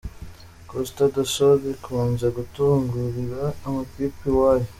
[0.69, 4.67] Costa Do Sol ikunze gutungurira amakipe iwayo.